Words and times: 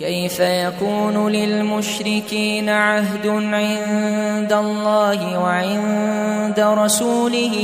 كيف 0.00 0.40
يكون 0.40 1.28
للمشركين 1.28 2.68
عهد 2.68 3.26
عند 3.26 4.52
الله 4.52 5.38
وعند 5.38 6.60
رسوله 6.60 7.56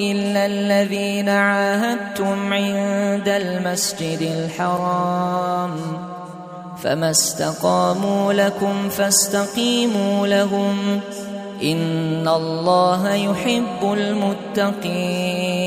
إلا 0.00 0.46
الذين 0.46 1.28
عاهدتم 1.28 2.52
عند 2.52 3.28
المسجد 3.28 4.22
الحرام 4.22 5.70
فما 6.82 7.10
استقاموا 7.10 8.32
لكم 8.32 8.88
فاستقيموا 8.88 10.26
لهم 10.26 11.00
إن 11.62 12.28
الله 12.28 13.14
يحب 13.14 13.92
المتقين 13.92 15.66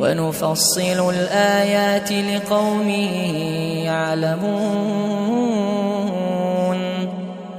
ونفصل 0.00 1.10
الآيات 1.14 2.12
لقوم 2.12 2.88
يعلمون 3.84 5.20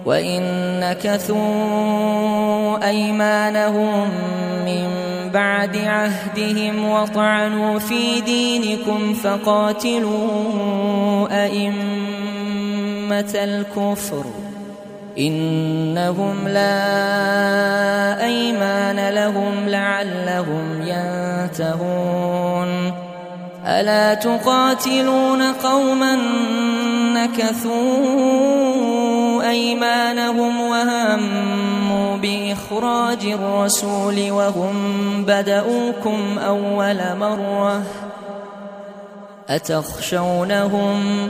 وإن 0.05 0.41
نكثوا 0.79 2.87
أيمانهم 2.87 4.09
من 4.65 4.89
بعد 5.33 5.77
عهدهم 5.77 6.89
وطعنوا 6.89 7.79
في 7.79 8.21
دينكم 8.21 9.13
فقاتلوا 9.13 10.25
أئمة 11.45 13.33
الكفر 13.35 14.25
إنهم 15.17 16.47
لا 16.47 18.25
أيمان 18.25 19.09
لهم 19.09 19.69
لعلهم 19.69 20.81
ينتهون. 20.81 22.71
ألا 23.65 24.13
تقاتلون 24.13 25.41
قوما 25.41 26.15
نكثوا 27.13 28.61
أيمانهم 29.49 30.61
وهموا 30.61 32.17
بإخراج 32.17 33.25
الرسول 33.25 34.31
وهم 34.31 34.75
بدؤوكم 35.25 36.39
أول 36.39 37.17
مرة 37.19 37.81
أتخشونهم 39.49 41.29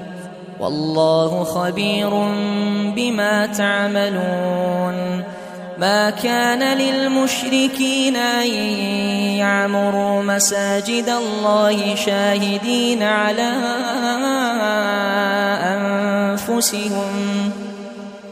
والله 0.61 1.43
خبير 1.43 2.09
بما 2.95 3.45
تعملون. 3.45 5.23
ما 5.77 6.09
كان 6.09 6.77
للمشركين 6.77 8.15
أن 8.15 8.47
يعمروا 9.37 10.23
مساجد 10.23 11.09
الله 11.09 11.95
شاهدين 11.95 13.03
على 13.03 13.51
أنفسهم. 16.47 17.60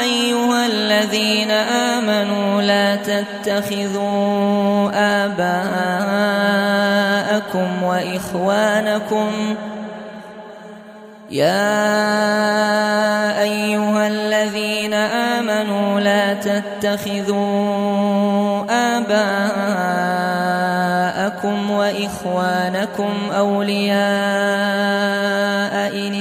أيها 0.00 0.66
الذين 0.66 1.50
آمنوا 1.50 2.62
لا 2.62 2.96
تتخذوا 2.96 4.90
آباءكم 5.24 6.22
وإخوانكم 7.82 9.56
يا 11.30 11.80
أيها 13.42 14.06
الذين 14.06 14.94
آمنوا 14.94 16.00
لا 16.00 16.34
تتخذوا 16.34 17.40
آباءكم 18.70 20.00
وإخوانكم 21.70 23.12
أولياء 23.36 24.69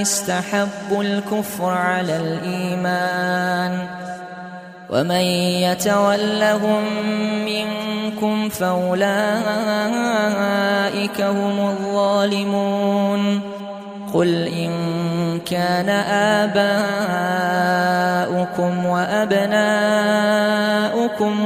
استحبوا 0.01 1.03
الكفر 1.03 1.69
على 1.69 2.17
الإيمان 2.17 3.87
ومن 4.89 5.21
يتولهم 5.61 6.83
منكم 7.45 8.49
فأولئك 8.49 9.01
هم 11.21 11.69
الظالمون 11.69 13.41
قل 14.13 14.47
إن 14.47 14.71
كان 15.39 15.89
آباؤكم 18.39 18.85
وأبناؤكم 18.85 19.49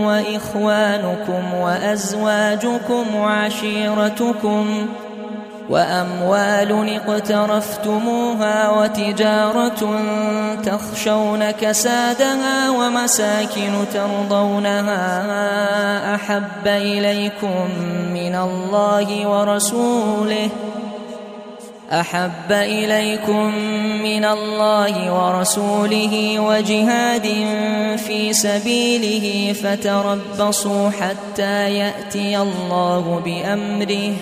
وإخوانكم 0.04 1.54
وأزواجكم 1.54 3.16
وعشيرتكم 3.16 4.88
وأموال 5.69 7.00
اقترفتموها 7.07 8.69
وتجارة 8.69 10.01
تخشون 10.65 11.51
كسادها 11.51 12.69
ومساكن 12.69 13.71
ترضونها 13.94 15.06
أحب 16.15 16.68
إليكم 16.68 17.68
من 18.13 18.36
الله 18.36 19.27
ورسوله 19.27 20.50
أحب 21.92 22.51
إليكم 22.51 23.56
من 24.04 24.25
الله 24.25 25.13
ورسوله 25.13 26.39
وجهاد 26.39 27.27
في 27.98 28.33
سبيله 28.33 29.54
فتربصوا 29.54 30.89
حتى 30.89 31.74
يأتي 31.74 32.38
الله 32.38 33.21
بأمره 33.25 34.13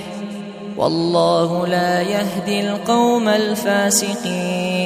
والله 0.77 1.67
لا 1.67 2.01
يهدي 2.01 2.69
القوم 2.69 3.27
الفاسقين. 3.29 4.81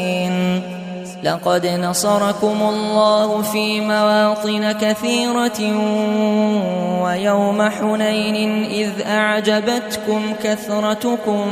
لقد 1.24 1.68
نصركم 1.68 2.58
الله 2.62 3.42
في 3.42 3.82
مواطن 3.82 4.72
كثيرة 4.72 5.60
ويوم 7.04 7.70
حنين 7.70 8.66
إذ 8.66 8.92
أعجبتكم 9.08 10.22
كثرتكم 10.44 11.52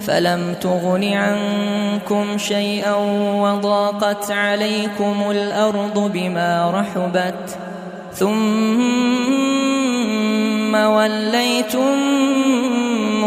فلم 0.00 0.54
تغن 0.60 1.04
عنكم 1.04 2.38
شيئا 2.38 2.94
وضاقت 3.42 4.30
عليكم 4.30 5.30
الأرض 5.30 6.10
بما 6.14 6.70
رحبت. 6.70 7.56
ثم 8.14 8.32
وليتم 10.74 11.98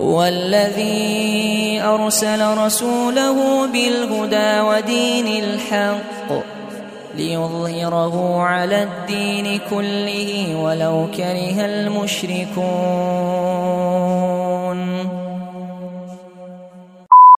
هو 0.00 0.24
الذي 0.24 1.80
أرسل 1.82 2.58
رسوله 2.58 3.66
بالهدى 3.66 4.60
ودين 4.60 5.44
الحق 5.44 6.32
ليظهره 7.16 8.40
على 8.40 8.82
الدين 8.82 9.60
كله 9.70 10.56
ولو 10.62 11.06
كره 11.16 11.64
المشركون. 11.64 12.64